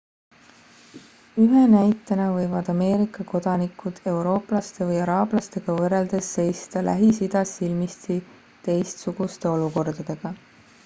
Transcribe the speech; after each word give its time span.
ühe 1.41 1.59
näitena 1.73 2.23
võivad 2.35 2.69
ameerika 2.73 3.25
kodanikud 3.31 3.99
eurooplaste 4.13 4.87
või 4.91 4.97
araablastega 5.01 5.75
võrreldes 5.81 6.29
seista 6.37 6.83
lähis-idas 6.87 7.53
silmitsi 7.59 8.17
teistsuguste 8.69 9.49
olukordadega 9.53 10.33